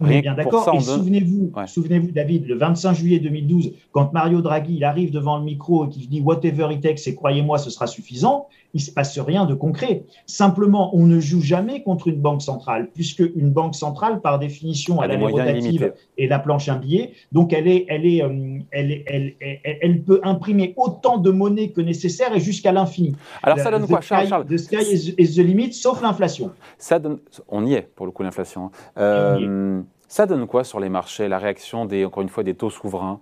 On 0.00 0.08
est 0.08 0.20
bien 0.20 0.34
d'accord. 0.34 0.68
Et 0.74 0.80
souvenez-vous, 0.80 1.52
souvenez-vous, 1.66 2.10
David, 2.10 2.46
le 2.46 2.56
25 2.56 2.92
juillet 2.92 3.18
2012, 3.18 3.72
quand 3.92 4.12
Mario 4.12 4.42
Draghi 4.42 4.76
il 4.76 4.84
arrive 4.84 5.10
devant 5.10 5.38
le 5.38 5.44
micro 5.44 5.86
et 5.86 5.88
qu'il 5.88 6.08
dit 6.08 6.20
whatever 6.20 6.68
it 6.70 6.82
takes, 6.82 7.06
et 7.06 7.14
croyez-moi, 7.14 7.58
ce 7.58 7.70
sera 7.70 7.86
suffisant 7.86 8.48
il 8.76 8.80
ne 8.80 8.82
se 8.82 8.90
passe 8.90 9.18
rien 9.18 9.46
de 9.46 9.54
concret. 9.54 10.04
Simplement, 10.26 10.94
on 10.94 11.06
ne 11.06 11.18
joue 11.18 11.40
jamais 11.40 11.82
contre 11.82 12.08
une 12.08 12.20
banque 12.20 12.42
centrale, 12.42 12.90
puisque 12.92 13.22
une 13.34 13.48
banque 13.50 13.74
centrale, 13.74 14.20
par 14.20 14.38
définition, 14.38 15.02
elle 15.02 15.12
a 15.12 15.16
les 15.16 15.24
rotatives 15.24 15.94
et 16.18 16.28
la 16.28 16.38
planche 16.38 16.68
un 16.68 16.76
billet. 16.76 17.12
Donc, 17.32 17.54
elle, 17.54 17.68
est, 17.68 17.86
elle, 17.88 18.04
est, 18.04 18.22
euh, 18.22 18.58
elle, 18.70 19.02
elle, 19.06 19.34
elle, 19.40 20.02
peut 20.02 20.20
imprimer 20.22 20.74
autant 20.76 21.16
de 21.16 21.30
monnaie 21.30 21.70
que 21.70 21.80
nécessaire 21.80 22.36
et 22.36 22.40
jusqu'à 22.40 22.70
l'infini. 22.70 23.16
Alors, 23.42 23.58
ça 23.58 23.70
donne 23.70 23.86
quoi, 23.86 24.02
Charles, 24.02 24.46
The 24.46 24.58
sky 24.58 25.14
is, 25.16 25.34
the 25.34 25.38
limit, 25.38 25.72
sauf 25.72 26.02
l'inflation. 26.02 26.50
Ça 26.76 26.98
donne, 26.98 27.18
on 27.48 27.64
y 27.64 27.72
est, 27.72 27.88
pour 27.96 28.04
le 28.04 28.12
coup, 28.12 28.24
l'inflation. 28.24 28.66
Hein. 28.66 28.70
Euh, 28.98 29.80
ça 30.06 30.26
donne 30.26 30.46
quoi 30.46 30.64
sur 30.64 30.80
les 30.80 30.90
marchés, 30.90 31.28
la 31.28 31.38
réaction, 31.38 31.86
des, 31.86 32.04
encore 32.04 32.22
une 32.22 32.28
fois, 32.28 32.42
des 32.42 32.54
taux 32.54 32.70
souverains? 32.70 33.20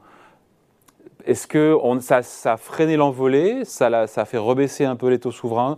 Est-ce 1.26 1.47
que 1.47 1.78
ça, 2.00 2.21
a 2.52 2.57
freiné 2.57 2.97
l'envolée 2.97 3.64
ça, 3.64 3.87
a 3.87 4.25
fait 4.25 4.38
rebaisser 4.38 4.85
un 4.85 4.97
peu 4.97 5.09
les 5.09 5.19
taux 5.19 5.31
souverains? 5.31 5.76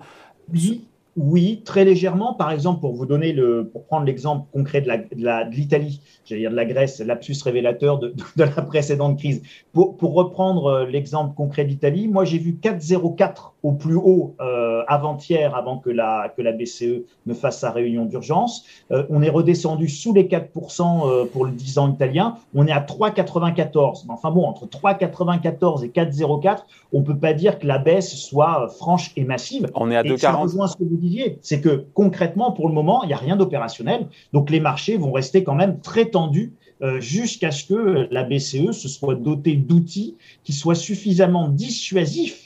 Oui, 1.16 1.62
très 1.64 1.86
légèrement. 1.86 2.34
Par 2.34 2.50
exemple, 2.50 2.80
pour 2.80 2.94
vous 2.94 3.06
donner 3.06 3.32
le, 3.32 3.70
pour 3.72 3.86
prendre 3.86 4.04
l'exemple 4.04 4.46
concret 4.52 4.82
de 4.82 5.50
l'Italie, 5.50 6.02
j'allais 6.26 6.42
dire 6.42 6.50
de 6.50 6.56
la 6.56 6.66
Grèce, 6.66 7.00
lapsus 7.00 7.36
révélateur 7.42 7.98
de, 7.98 8.14
la 8.36 8.48
précédente 8.48 9.18
crise. 9.18 9.42
Pour, 9.72 9.96
pour 9.96 10.12
reprendre 10.12 10.66
euh, 10.66 10.86
l'exemple 10.86 11.34
concret 11.34 11.64
d'Italie, 11.64 12.06
moi 12.06 12.26
j'ai 12.26 12.38
vu 12.38 12.58
4,04 12.62 13.52
au 13.62 13.72
plus 13.72 13.96
haut 13.96 14.36
euh, 14.42 14.65
avant-hier, 14.88 15.54
avant 15.54 15.78
que 15.78 15.90
la, 15.90 16.32
que 16.36 16.42
la 16.42 16.52
BCE 16.52 17.04
ne 17.26 17.34
fasse 17.34 17.60
sa 17.60 17.70
réunion 17.70 18.04
d'urgence. 18.04 18.64
Euh, 18.90 19.04
on 19.10 19.22
est 19.22 19.28
redescendu 19.28 19.88
sous 19.88 20.12
les 20.12 20.24
4% 20.24 21.08
euh, 21.08 21.24
pour 21.24 21.44
le 21.44 21.52
10 21.52 21.78
ans 21.78 21.92
italien. 21.92 22.36
On 22.54 22.66
est 22.66 22.72
à 22.72 22.80
3,94. 22.80 24.04
Enfin 24.08 24.30
bon, 24.30 24.44
entre 24.44 24.66
3,94 24.66 25.84
et 25.84 25.88
4,04, 25.88 26.60
on 26.92 27.02
peut 27.02 27.16
pas 27.16 27.32
dire 27.32 27.58
que 27.58 27.66
la 27.66 27.78
baisse 27.78 28.16
soit 28.16 28.68
franche 28.68 29.12
et 29.16 29.24
massive. 29.24 29.68
On 29.74 29.90
est 29.90 29.96
à 29.96 30.02
2,40. 30.02 30.18
Ça 30.18 30.32
rejoint 30.32 30.66
ce 30.66 30.76
que 30.76 30.84
vous 30.84 30.96
disiez. 30.96 31.38
C'est 31.42 31.60
que 31.60 31.86
concrètement, 31.94 32.52
pour 32.52 32.68
le 32.68 32.74
moment, 32.74 33.02
il 33.04 33.08
n'y 33.08 33.14
a 33.14 33.18
rien 33.18 33.36
d'opérationnel. 33.36 34.06
Donc 34.32 34.50
les 34.50 34.60
marchés 34.60 34.96
vont 34.96 35.12
rester 35.12 35.44
quand 35.44 35.54
même 35.54 35.80
très 35.80 36.06
tendus 36.06 36.52
jusqu'à 36.98 37.52
ce 37.52 37.64
que 37.64 38.06
la 38.10 38.22
BCE 38.22 38.72
se 38.72 38.86
soit 38.86 39.14
dotée 39.14 39.56
d'outils 39.56 40.14
qui 40.44 40.52
soient 40.52 40.74
suffisamment 40.74 41.48
dissuasifs 41.48 42.45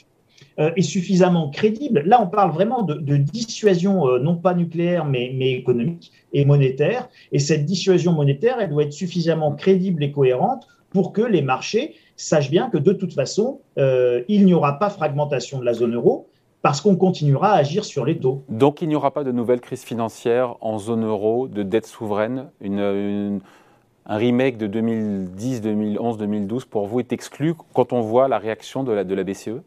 est 0.57 0.81
suffisamment 0.81 1.49
crédible. 1.49 2.03
Là, 2.05 2.21
on 2.21 2.27
parle 2.27 2.51
vraiment 2.51 2.83
de, 2.83 3.17
dissuasion, 3.17 4.07
euh, 4.07 4.19
non 4.19 4.35
pas 4.35 4.53
nucléaire, 4.53 5.05
mais, 5.05 5.31
économique 5.53 6.11
et 6.33 6.45
monétaire. 6.45 7.09
Et 7.31 7.39
cette 7.39 7.65
dissuasion 7.65 8.13
monétaire, 8.13 8.57
elle 8.59 8.69
doit 8.69 8.83
être 8.83 8.93
suffisamment 8.93 9.53
crédible 9.53 10.03
et 10.03 10.11
cohérente 10.11 10.67
pour 10.89 11.13
que 11.13 11.21
les 11.21 11.41
marchés 11.41 11.95
sachent 12.15 12.51
bien 12.51 12.69
que 12.69 12.77
de 12.77 12.93
toute 12.93 13.13
façon, 13.13 13.61
euh, 13.77 14.23
il 14.27 14.45
n'y 14.45 14.53
aura 14.53 14.77
pas 14.77 14.89
fragmentation 14.89 15.59
de 15.59 15.65
la 15.65 15.73
zone 15.73 15.95
euro 15.95 16.27
parce 16.61 16.79
qu'on 16.81 16.95
continuera 16.95 17.53
à 17.53 17.57
agir 17.57 17.85
sur 17.85 18.05
les 18.05 18.19
taux. 18.19 18.43
Donc 18.49 18.81
il 18.81 18.89
n'y 18.89 18.95
aura 18.95 19.11
pas 19.11 19.23
de 19.23 19.31
nouvelle 19.31 19.61
crise 19.61 19.83
financière 19.83 20.55
en 20.61 20.77
zone 20.77 21.05
euro, 21.05 21.47
de 21.47 21.63
dette 21.63 21.87
souveraine 21.87 22.49
un 24.05 24.17
remake 24.17 24.57
de 24.57 24.67
2010, 24.67 25.61
2011, 25.61 26.17
2012 26.17 26.65
pour 26.65 26.87
vous 26.87 26.99
est 26.99 27.13
exclu 27.13 27.53
quand 27.73 27.93
on 27.93 28.01
voit 28.01 28.27
la 28.27 28.39
réaction 28.39 28.83
de 28.83 28.91
la 28.91 29.23
BCE 29.23 29.61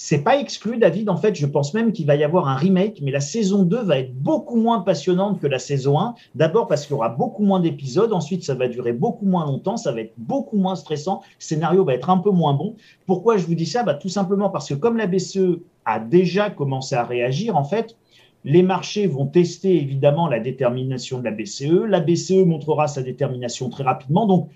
c'est 0.00 0.22
pas 0.22 0.38
exclu, 0.38 0.78
David. 0.78 1.10
En 1.10 1.16
fait, 1.16 1.34
je 1.34 1.44
pense 1.44 1.74
même 1.74 1.90
qu'il 1.90 2.06
va 2.06 2.14
y 2.14 2.22
avoir 2.22 2.46
un 2.46 2.54
remake, 2.54 3.00
mais 3.02 3.10
la 3.10 3.18
saison 3.18 3.64
2 3.64 3.82
va 3.82 3.98
être 3.98 4.14
beaucoup 4.14 4.54
moins 4.54 4.78
passionnante 4.82 5.40
que 5.40 5.48
la 5.48 5.58
saison 5.58 5.98
1. 5.98 6.14
D'abord 6.36 6.68
parce 6.68 6.86
qu'il 6.86 6.92
y 6.92 6.94
aura 6.94 7.08
beaucoup 7.08 7.42
moins 7.42 7.58
d'épisodes. 7.58 8.12
Ensuite, 8.12 8.44
ça 8.44 8.54
va 8.54 8.68
durer 8.68 8.92
beaucoup 8.92 9.26
moins 9.26 9.44
longtemps. 9.44 9.76
Ça 9.76 9.90
va 9.90 10.02
être 10.02 10.12
beaucoup 10.16 10.56
moins 10.56 10.76
stressant. 10.76 11.22
Le 11.40 11.44
scénario 11.44 11.84
va 11.84 11.94
être 11.94 12.10
un 12.10 12.18
peu 12.18 12.30
moins 12.30 12.54
bon. 12.54 12.76
Pourquoi 13.06 13.38
je 13.38 13.46
vous 13.46 13.56
dis 13.56 13.66
ça? 13.66 13.82
Bah, 13.82 13.94
Tout 13.94 14.08
simplement 14.08 14.50
parce 14.50 14.68
que 14.68 14.74
comme 14.74 14.98
la 14.98 15.08
BCE 15.08 15.58
a 15.84 15.98
déjà 15.98 16.48
commencé 16.48 16.94
à 16.94 17.02
réagir, 17.02 17.56
en 17.56 17.64
fait, 17.64 17.96
les 18.44 18.62
marchés 18.62 19.08
vont 19.08 19.26
tester 19.26 19.74
évidemment 19.82 20.28
la 20.28 20.38
détermination 20.38 21.18
de 21.18 21.24
la 21.24 21.32
BCE. 21.32 21.86
La 21.88 21.98
BCE 21.98 22.46
montrera 22.46 22.86
sa 22.86 23.02
détermination 23.02 23.68
très 23.68 23.82
rapidement. 23.82 24.26
Donc, 24.26 24.48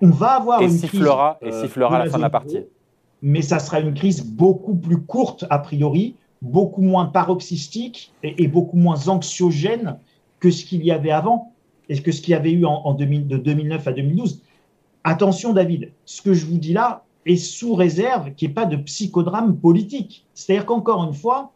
on 0.00 0.08
va 0.08 0.36
avoir 0.36 0.62
et 0.62 0.64
une 0.64 0.70
sifflera, 0.70 1.36
crise. 1.42 1.54
Et 1.54 1.60
sifflera 1.60 1.96
à 1.96 2.04
la 2.06 2.10
fin 2.10 2.16
de 2.16 2.22
la 2.22 2.30
partie 2.30 2.60
mais 3.24 3.40
ça 3.40 3.58
sera 3.58 3.80
une 3.80 3.94
crise 3.94 4.22
beaucoup 4.22 4.74
plus 4.74 5.00
courte 5.00 5.46
a 5.48 5.58
priori, 5.58 6.14
beaucoup 6.42 6.82
moins 6.82 7.06
paroxystique 7.06 8.12
et, 8.22 8.46
beaucoup 8.48 8.76
moins 8.76 9.08
anxiogène 9.08 9.98
que 10.40 10.50
ce 10.50 10.66
qu'il 10.66 10.84
y 10.84 10.90
avait 10.90 11.10
avant 11.10 11.54
et 11.88 11.98
que 12.00 12.12
ce 12.12 12.20
qu'il 12.20 12.32
y 12.32 12.34
avait 12.34 12.52
eu 12.52 12.66
en, 12.66 12.92
de 12.92 13.36
2009 13.38 13.88
à 13.88 13.92
2012. 13.92 14.42
Attention 15.04 15.54
David, 15.54 15.90
ce 16.04 16.20
que 16.20 16.34
je 16.34 16.44
vous 16.44 16.58
dis 16.58 16.74
là 16.74 17.04
est 17.24 17.36
sous 17.36 17.74
réserve 17.74 18.34
qu'il 18.34 18.48
n'y 18.48 18.52
ait 18.52 18.54
pas 18.54 18.66
de 18.66 18.76
psychodrame 18.76 19.56
politique. 19.56 20.26
C'est-à-dire 20.34 20.66
qu'encore 20.66 21.02
une 21.04 21.14
fois, 21.14 21.53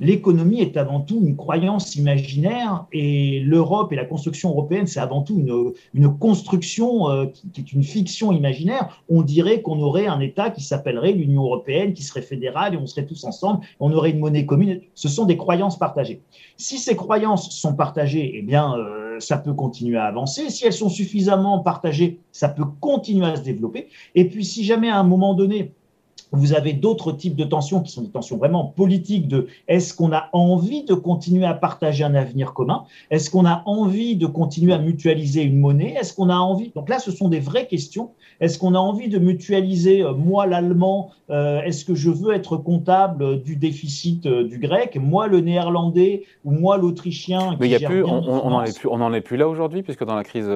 l'économie 0.00 0.60
est 0.60 0.76
avant 0.76 1.00
tout 1.00 1.20
une 1.22 1.36
croyance 1.36 1.94
imaginaire 1.94 2.86
et 2.92 3.40
l'Europe 3.40 3.92
et 3.92 3.96
la 3.96 4.04
construction 4.04 4.50
européenne, 4.50 4.86
c'est 4.86 5.00
avant 5.00 5.22
tout 5.22 5.38
une, 5.38 6.18
construction 6.18 7.10
euh, 7.10 7.26
qui, 7.26 7.60
est 7.60 7.72
une 7.72 7.82
fiction 7.82 8.32
imaginaire. 8.32 9.02
On 9.08 9.22
dirait 9.22 9.60
qu'on 9.60 9.80
aurait 9.80 10.06
un 10.06 10.20
État 10.20 10.50
qui 10.50 10.62
s'appellerait 10.62 11.12
l'Union 11.12 11.44
européenne, 11.44 11.92
qui 11.92 12.02
serait 12.02 12.22
fédéral 12.22 12.74
et 12.74 12.76
on 12.76 12.86
serait 12.86 13.06
tous 13.06 13.24
ensemble, 13.24 13.60
on 13.78 13.92
aurait 13.92 14.10
une 14.10 14.18
monnaie 14.18 14.46
commune. 14.46 14.80
Ce 14.94 15.08
sont 15.08 15.26
des 15.26 15.36
croyances 15.36 15.78
partagées. 15.78 16.22
Si 16.56 16.78
ces 16.78 16.96
croyances 16.96 17.50
sont 17.50 17.74
partagées, 17.74 18.32
eh 18.34 18.42
bien, 18.42 18.76
euh, 18.76 19.20
ça 19.20 19.36
peut 19.36 19.52
continuer 19.52 19.98
à 19.98 20.04
avancer. 20.04 20.48
Si 20.50 20.64
elles 20.64 20.72
sont 20.72 20.88
suffisamment 20.88 21.60
partagées, 21.60 22.20
ça 22.32 22.48
peut 22.48 22.64
continuer 22.80 23.26
à 23.26 23.36
se 23.36 23.42
développer. 23.42 23.88
Et 24.14 24.26
puis, 24.26 24.44
si 24.44 24.64
jamais 24.64 24.88
à 24.88 24.98
un 24.98 25.04
moment 25.04 25.34
donné, 25.34 25.72
vous 26.32 26.52
avez 26.52 26.72
d'autres 26.72 27.12
types 27.12 27.36
de 27.36 27.44
tensions 27.44 27.80
qui 27.80 27.92
sont 27.92 28.02
des 28.02 28.10
tensions 28.10 28.36
vraiment 28.36 28.64
politiques 28.64 29.28
de 29.28 29.48
est-ce 29.68 29.94
qu'on 29.94 30.12
a 30.12 30.28
envie 30.32 30.84
de 30.84 30.94
continuer 30.94 31.44
à 31.44 31.54
partager 31.54 32.04
un 32.04 32.14
avenir 32.14 32.54
commun? 32.54 32.84
Est-ce 33.10 33.30
qu'on 33.30 33.44
a 33.44 33.62
envie 33.66 34.16
de 34.16 34.26
continuer 34.26 34.72
à 34.72 34.78
mutualiser 34.78 35.42
une 35.42 35.58
monnaie? 35.58 35.94
Est-ce 35.98 36.14
qu'on 36.14 36.28
a 36.28 36.36
envie? 36.36 36.70
Donc 36.74 36.88
là, 36.88 36.98
ce 36.98 37.10
sont 37.10 37.28
des 37.28 37.40
vraies 37.40 37.66
questions. 37.66 38.10
Est-ce 38.40 38.58
qu'on 38.58 38.74
a 38.74 38.78
envie 38.78 39.08
de 39.08 39.18
mutualiser, 39.18 40.02
euh, 40.02 40.14
moi 40.14 40.46
l'allemand, 40.46 41.10
euh, 41.30 41.60
est-ce 41.62 41.84
que 41.84 41.94
je 41.94 42.10
veux 42.10 42.34
être 42.34 42.56
comptable 42.56 43.42
du 43.42 43.56
déficit 43.56 44.26
euh, 44.26 44.44
du 44.44 44.58
grec? 44.58 44.96
Moi 45.00 45.26
le 45.26 45.40
néerlandais 45.40 46.24
ou 46.44 46.52
moi 46.52 46.78
l'autrichien 46.78 47.56
Mais 47.60 47.68
il 47.68 47.72
y 47.72 47.84
a 47.84 47.88
plus, 47.88 48.04
on 48.04 48.22
n'en 48.22 49.06
en 49.06 49.12
est 49.12 49.20
plus 49.20 49.36
là 49.36 49.48
aujourd'hui, 49.48 49.82
puisque 49.82 50.04
dans 50.04 50.14
la 50.14 50.24
crise 50.24 50.48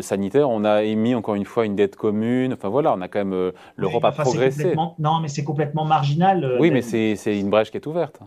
sanitaire, 0.00 0.48
on 0.50 0.64
a 0.64 0.82
émis 0.82 1.14
encore 1.14 1.34
une 1.34 1.44
fois 1.44 1.66
une 1.66 1.74
dette 1.74 1.96
commune. 1.96 2.52
Enfin 2.52 2.68
voilà, 2.68 2.94
on 2.96 3.00
a 3.00 3.08
quand 3.08 3.24
même 3.24 3.52
l'Europe 3.76 4.04
a 4.04 4.12
progressé 4.12 4.74
non, 4.98 5.20
mais 5.20 5.28
c'est 5.28 5.44
complètement 5.44 5.84
marginal. 5.84 6.44
Euh, 6.44 6.58
oui, 6.60 6.70
mais 6.70 6.82
c'est 6.82 7.38
une 7.38 7.50
brèche 7.50 7.70
qui 7.70 7.76
est 7.76 7.86
ouverte 7.86 8.20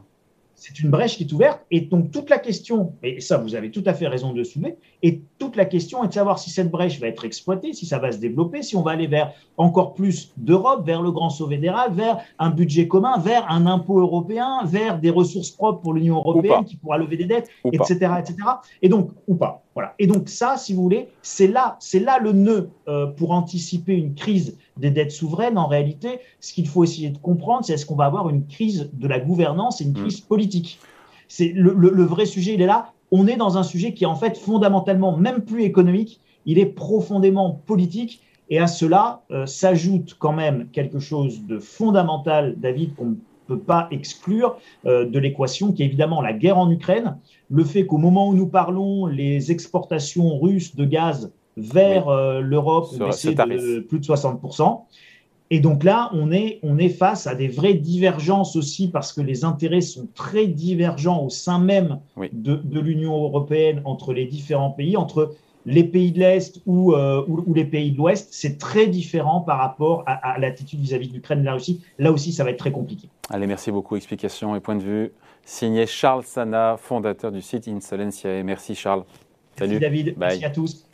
c'est 0.63 0.79
une 0.79 0.89
brèche 0.89 1.17
qui 1.17 1.23
est 1.23 1.33
ouverte. 1.33 1.59
Et 1.71 1.81
donc, 1.81 2.11
toute 2.11 2.29
la 2.29 2.37
question, 2.37 2.93
et 3.03 3.19
ça, 3.19 3.37
vous 3.37 3.53
avez 3.53 3.69
tout 3.69 3.83
à 3.85 3.93
fait 3.93 4.07
raison 4.07 4.31
de 4.31 4.45
soulever, 4.45 4.77
et 5.01 5.21
toute 5.37 5.57
la 5.57 5.65
question 5.65 6.05
est 6.05 6.07
de 6.07 6.13
savoir 6.13 6.39
si 6.39 6.51
cette 6.51 6.71
brèche 6.71 7.01
va 7.01 7.07
être 7.07 7.25
exploitée, 7.25 7.73
si 7.73 7.85
ça 7.85 7.99
va 7.99 8.13
se 8.13 8.17
développer, 8.17 8.61
si 8.61 8.77
on 8.77 8.81
va 8.81 8.91
aller 8.91 9.07
vers 9.07 9.33
encore 9.57 9.93
plus 9.93 10.31
d'Europe, 10.37 10.85
vers 10.85 11.01
le 11.01 11.11
grand 11.11 11.29
saut 11.29 11.49
fédéral, 11.49 11.91
vers 11.91 12.19
un 12.39 12.49
budget 12.49 12.87
commun, 12.87 13.17
vers 13.17 13.51
un 13.51 13.65
impôt 13.65 13.99
européen, 13.99 14.59
vers 14.63 14.99
des 14.99 15.09
ressources 15.09 15.51
propres 15.51 15.81
pour 15.81 15.93
l'Union 15.93 16.15
européenne 16.15 16.63
qui 16.63 16.77
pourra 16.77 16.97
lever 16.97 17.17
des 17.17 17.25
dettes, 17.25 17.49
etc., 17.65 17.95
etc. 18.19 18.35
Et 18.81 18.87
donc, 18.87 19.09
ou 19.27 19.35
pas. 19.35 19.63
Voilà. 19.73 19.95
Et 19.99 20.07
donc, 20.07 20.29
ça, 20.29 20.55
si 20.55 20.73
vous 20.73 20.83
voulez, 20.83 21.09
c'est 21.21 21.47
là, 21.47 21.75
c'est 21.79 21.99
là 21.99 22.19
le 22.19 22.31
nœud 22.31 22.69
euh, 22.87 23.07
pour 23.07 23.31
anticiper 23.31 23.95
une 23.95 24.13
crise 24.13 24.57
des 24.77 24.91
dettes 24.91 25.11
souveraines. 25.11 25.57
En 25.57 25.67
réalité, 25.67 26.19
ce 26.39 26.53
qu'il 26.53 26.67
faut 26.67 26.83
essayer 26.83 27.09
de 27.09 27.17
comprendre, 27.17 27.65
c'est 27.65 27.73
est-ce 27.73 27.85
qu'on 27.85 27.95
va 27.95 28.05
avoir 28.05 28.29
une 28.29 28.45
crise 28.47 28.89
de 28.93 29.07
la 29.07 29.19
gouvernance 29.19 29.81
et 29.81 29.83
une 29.83 29.93
crise 29.93 30.23
mm. 30.23 30.27
politique 30.27 30.79
c'est 31.33 31.51
le, 31.55 32.03
vrai 32.03 32.27
sujet, 32.27 32.53
il 32.53 32.61
est 32.61 32.67
là. 32.67 32.93
On 33.11 33.25
est 33.25 33.37
dans 33.37 33.57
un 33.57 33.63
sujet 33.63 33.95
qui 33.95 34.03
est 34.03 34.07
en 34.07 34.13
fait 34.13 34.37
fondamentalement 34.37 35.17
même 35.17 35.41
plus 35.41 35.63
économique, 35.63 36.19
il 36.45 36.59
est 36.59 36.67
profondément 36.67 37.59
politique. 37.65 38.21
Et 38.51 38.59
à 38.59 38.67
cela 38.67 39.23
euh, 39.31 39.47
s'ajoute 39.47 40.15
quand 40.19 40.33
même 40.33 40.67
quelque 40.71 40.99
chose 40.99 41.43
de 41.47 41.57
fondamental, 41.57 42.53
David, 42.57 42.93
qu'on 42.93 43.05
ne 43.05 43.15
peut 43.47 43.57
pas 43.57 43.87
exclure 43.89 44.57
euh, 44.85 45.05
de 45.05 45.17
l'équation, 45.17 45.71
qui 45.71 45.81
est 45.81 45.87
évidemment 45.87 46.21
la 46.21 46.33
guerre 46.33 46.59
en 46.59 46.69
Ukraine. 46.69 47.17
Le 47.49 47.63
fait 47.63 47.87
qu'au 47.87 47.97
moment 47.97 48.29
où 48.29 48.35
nous 48.35 48.47
parlons, 48.47 49.07
les 49.07 49.51
exportations 49.51 50.37
russes 50.39 50.75
de 50.75 50.85
gaz 50.85 51.31
vers 51.57 52.07
euh, 52.09 52.41
l'Europe 52.41 52.89
ont 52.93 53.05
baissé 53.05 53.33
de 53.33 53.79
plus 53.79 53.99
de 53.99 54.05
60%. 54.05 54.81
Et 55.49 55.59
donc 55.59 55.83
là, 55.83 56.09
on 56.13 56.31
est, 56.31 56.59
on 56.63 56.79
est 56.79 56.89
face 56.89 57.27
à 57.27 57.35
des 57.35 57.47
vraies 57.47 57.75
divergences 57.75 58.55
aussi 58.55 58.87
parce 58.87 59.13
que 59.13 59.21
les 59.21 59.45
intérêts 59.45 59.81
sont 59.81 60.07
très 60.15 60.47
divergents 60.47 61.21
au 61.21 61.29
sein 61.29 61.59
même 61.59 61.99
de, 62.31 62.79
l'Union 62.79 63.21
européenne 63.21 63.81
entre 63.85 64.13
les 64.13 64.25
différents 64.25 64.71
pays, 64.71 64.97
entre 64.97 65.35
les 65.65 65.83
pays 65.83 66.11
de 66.11 66.19
l'Est 66.19 66.59
ou, 66.65 66.93
euh, 66.93 67.23
ou, 67.27 67.53
les 67.53 67.65
pays 67.65 67.91
de 67.91 67.97
l'Ouest. 67.97 68.29
C'est 68.31 68.57
très 68.57 68.87
différent 68.87 69.41
par 69.41 69.59
rapport 69.59 70.03
à, 70.07 70.39
l'attitude 70.39 70.79
vis-à-vis 70.79 71.09
de 71.09 71.13
l'Ukraine 71.13 71.39
et 71.39 71.41
de 71.41 71.45
la 71.45 71.53
Russie. 71.53 71.81
Là 71.99 72.11
aussi, 72.11 72.33
ça 72.33 72.43
va 72.43 72.49
être 72.49 72.57
très 72.57 72.71
compliqué. 72.71 73.09
Allez, 73.29 73.45
merci 73.45 73.71
beaucoup. 73.71 73.95
Explication 73.95 74.55
et 74.55 74.59
point 74.59 74.75
de 74.75 74.83
vue. 74.83 75.11
Signé 75.45 75.85
Charles 75.85 76.23
Sana, 76.23 76.77
fondateur 76.77 77.31
du 77.31 77.41
site 77.41 77.67
Insolentiae. 77.67 78.43
Merci 78.43 78.73
Charles. 78.75 79.03
Salut. 79.57 79.73
Merci 79.73 79.81
David. 79.81 80.15
Merci 80.17 80.45
à 80.45 80.49
tous. 80.49 80.87